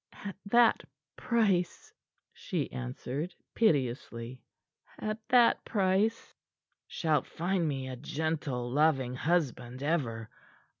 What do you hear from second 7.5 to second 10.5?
me a gentle, loving husband, ever.